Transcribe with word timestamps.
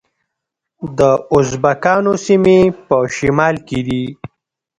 د 0.97 0.99
ازبکانو 1.37 2.13
سیمې 2.25 2.59
په 2.87 2.97
شمال 3.15 3.55
کې 3.67 3.79
دي 3.87 4.03